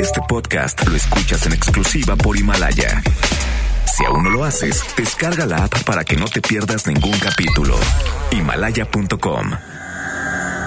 [0.00, 3.02] Este podcast lo escuchas en exclusiva por Himalaya.
[3.86, 7.76] Si aún no lo haces, descarga la app para que no te pierdas ningún capítulo.
[8.32, 9.50] Himalaya.com.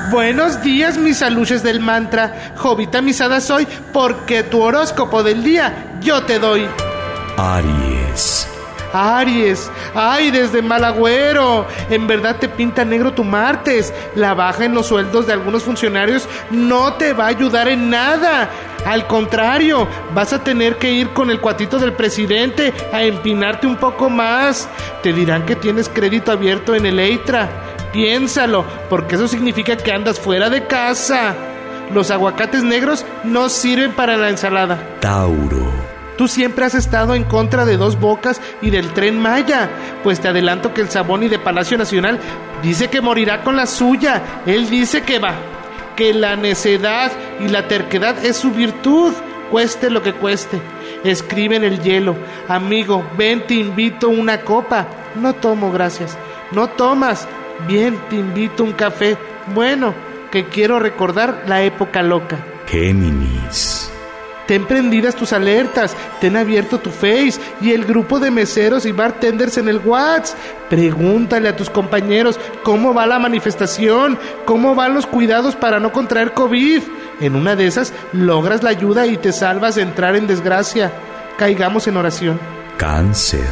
[0.09, 2.53] Buenos días, mis aluches del mantra.
[2.55, 6.65] Jovita misada soy porque tu horóscopo del día yo te doy.
[7.37, 8.47] Aries.
[8.93, 11.67] Aries, ay, desde mal agüero.
[11.89, 13.91] En verdad te pinta negro tu martes.
[14.15, 18.49] La baja en los sueldos de algunos funcionarios no te va a ayudar en nada.
[18.85, 23.77] Al contrario, vas a tener que ir con el cuatito del presidente a empinarte un
[23.77, 24.67] poco más.
[25.01, 27.49] Te dirán que tienes crédito abierto en el EITRA.
[27.93, 31.35] Piénsalo, porque eso significa que andas fuera de casa.
[31.93, 34.79] Los aguacates negros no sirven para la ensalada.
[34.99, 35.71] Tauro.
[36.17, 39.69] Tú siempre has estado en contra de Dos Bocas y del tren Maya,
[40.03, 42.19] pues te adelanto que el Saboni de Palacio Nacional
[42.61, 44.21] dice que morirá con la suya.
[44.45, 45.33] Él dice que va,
[45.95, 49.13] que la necedad y la terquedad es su virtud,
[49.51, 50.59] cueste lo que cueste.
[51.03, 52.15] Escribe en el hielo,
[52.47, 54.87] amigo, ven, te invito una copa.
[55.15, 56.17] No tomo, gracias.
[56.51, 57.27] No tomas.
[57.67, 59.17] Bien, te invito un café.
[59.53, 59.93] Bueno,
[60.31, 62.37] que quiero recordar la época loca.
[62.67, 63.72] Géminis.
[64.53, 69.57] Ten prendidas tus alertas, ten abierto tu Face y el grupo de meseros y bartenders
[69.57, 70.37] en el WhatsApp.
[70.69, 76.35] Pregúntale a tus compañeros cómo va la manifestación, cómo van los cuidados para no contraer
[76.35, 76.83] COVID.
[77.19, 80.91] En una de esas logras la ayuda y te salvas de entrar en desgracia.
[81.35, 82.39] Caigamos en oración.
[82.77, 83.49] Cáncer.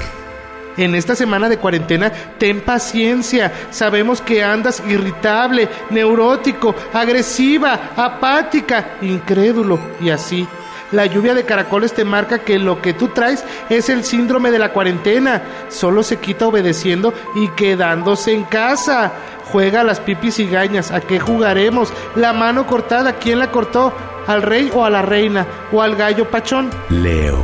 [0.77, 3.51] En esta semana de cuarentena, ten paciencia.
[3.71, 10.47] Sabemos que andas irritable, neurótico, agresiva, apática, incrédulo y así.
[10.91, 14.59] La lluvia de caracoles te marca que lo que tú traes es el síndrome de
[14.59, 15.41] la cuarentena.
[15.69, 19.13] Solo se quita obedeciendo y quedándose en casa.
[19.51, 20.91] Juega a las pipis y gañas.
[20.91, 21.93] ¿A qué jugaremos?
[22.15, 23.93] La mano cortada, ¿quién la cortó?
[24.27, 25.47] ¿Al rey o a la reina?
[25.71, 26.69] ¿O al gallo pachón?
[26.89, 27.39] Leo.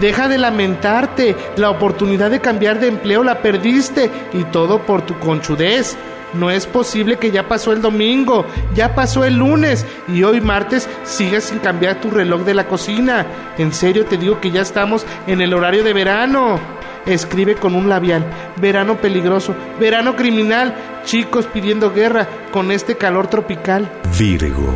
[0.00, 1.34] Deja de lamentarte.
[1.56, 4.10] La oportunidad de cambiar de empleo la perdiste.
[4.34, 5.96] Y todo por tu conchudez.
[6.38, 10.88] No es posible que ya pasó el domingo, ya pasó el lunes y hoy martes
[11.04, 13.26] sigas sin cambiar tu reloj de la cocina.
[13.58, 16.58] En serio te digo que ya estamos en el horario de verano.
[17.06, 18.24] Escribe con un labial.
[18.60, 20.74] Verano peligroso, verano criminal,
[21.04, 23.88] chicos pidiendo guerra con este calor tropical.
[24.18, 24.74] Virgo.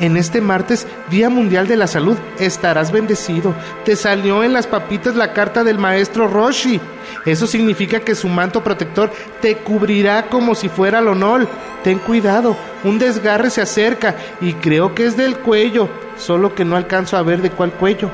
[0.00, 3.54] En este martes, Día Mundial de la Salud, estarás bendecido.
[3.84, 6.80] Te salió en las papitas la carta del maestro Roshi.
[7.24, 11.48] Eso significa que su manto protector te cubrirá como si fuera Lonol.
[11.84, 16.76] Ten cuidado, un desgarre se acerca y creo que es del cuello, solo que no
[16.76, 18.10] alcanzo a ver de cuál cuello.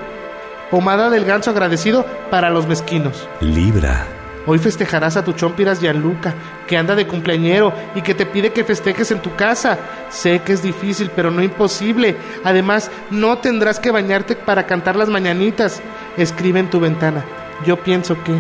[0.70, 3.26] Pomada del ganso agradecido para los mezquinos.
[3.40, 4.19] Libra.
[4.46, 6.34] Hoy festejarás a tu chompiras Gianluca,
[6.66, 9.78] que anda de cumpleañero y que te pide que festejes en tu casa.
[10.08, 12.16] Sé que es difícil, pero no imposible.
[12.42, 15.82] Además, no tendrás que bañarte para cantar las mañanitas.
[16.16, 17.24] Escribe en tu ventana.
[17.66, 18.32] Yo pienso que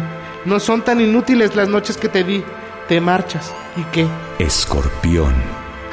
[0.46, 2.42] no son tan inútiles las noches que te di.
[2.88, 3.54] Te marchas.
[3.76, 4.06] ¿Y qué?
[4.38, 5.34] Escorpión.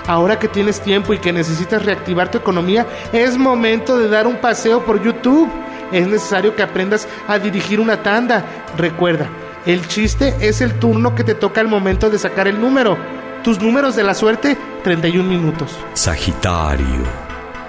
[0.08, 4.38] Ahora que tienes tiempo y que necesitas reactivar tu economía, es momento de dar un
[4.38, 5.50] paseo por YouTube.
[5.92, 8.44] Es necesario que aprendas a dirigir una tanda.
[8.78, 9.30] Recuerda,
[9.68, 12.98] el chiste es el turno que te toca al momento de sacar el número.
[13.44, 15.78] Tus números de la suerte, 31 minutos.
[15.94, 17.04] Sagitario.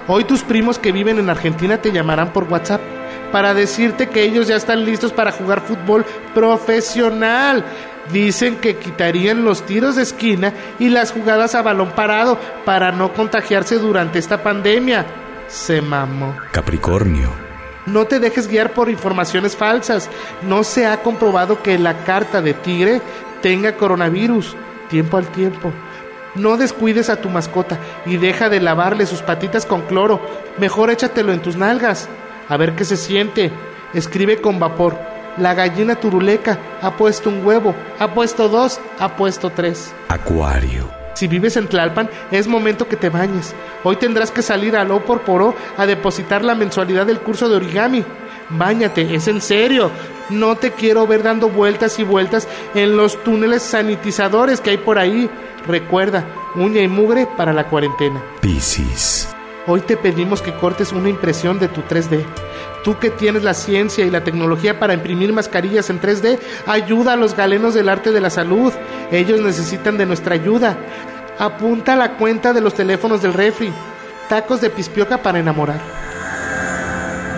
[0.07, 2.79] Hoy tus primos que viven en Argentina te llamarán por WhatsApp
[3.33, 7.65] para decirte que ellos ya están listos para jugar fútbol profesional.
[8.13, 13.11] Dicen que quitarían los tiros de esquina y las jugadas a balón parado para no
[13.13, 15.05] contagiarse durante esta pandemia.
[15.49, 16.35] Se mamó.
[16.51, 17.48] Capricornio.
[17.85, 20.09] No te dejes guiar por informaciones falsas.
[20.41, 23.01] No se ha comprobado que la carta de tigre
[23.41, 24.55] tenga coronavirus.
[24.89, 25.71] Tiempo al tiempo.
[26.35, 30.19] No descuides a tu mascota y deja de lavarle sus patitas con cloro.
[30.57, 32.07] Mejor échatelo en tus nalgas.
[32.47, 33.51] A ver qué se siente.
[33.93, 34.97] Escribe con vapor.
[35.37, 39.93] La gallina turuleca ha puesto un huevo, ha puesto dos, ha puesto tres.
[40.09, 40.98] Acuario.
[41.19, 43.53] Si vives en Tlalpan, es momento que te bañes.
[43.83, 48.05] Hoy tendrás que salir a Lo por a depositar la mensualidad del curso de origami.
[48.51, 49.91] Báñate, es en serio.
[50.29, 54.97] No te quiero ver dando vueltas y vueltas en los túneles sanitizadores que hay por
[54.97, 55.29] ahí.
[55.67, 56.23] Recuerda,
[56.55, 58.23] uña y mugre para la cuarentena.
[58.39, 59.27] Piscis.
[59.71, 62.25] Hoy te pedimos que cortes una impresión de tu 3D.
[62.83, 67.15] Tú que tienes la ciencia y la tecnología para imprimir mascarillas en 3D, ayuda a
[67.15, 68.73] los galenos del arte de la salud.
[69.11, 70.75] Ellos necesitan de nuestra ayuda.
[71.37, 73.71] Apunta la cuenta de los teléfonos del refri.
[74.27, 75.79] Tacos de pispioca para enamorar.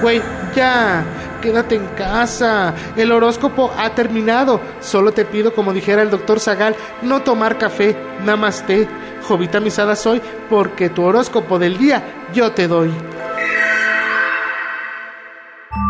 [0.02, 0.22] Güey,
[0.56, 1.04] ya,
[1.42, 2.74] quédate en casa.
[2.96, 4.62] El horóscopo ha terminado.
[4.80, 7.94] Solo te pido, como dijera el doctor Zagal, no tomar café,
[8.24, 8.88] namaste.
[9.24, 12.92] Jovita misada soy, porque tu horóscopo del día yo te doy.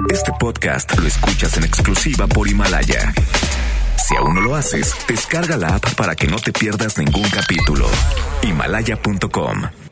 [0.10, 3.14] Este podcast lo escuchas en exclusiva por Himalaya.
[4.08, 7.88] Si aún no lo haces, descarga la app para que no te pierdas ningún capítulo.
[8.44, 9.91] Himalaya.com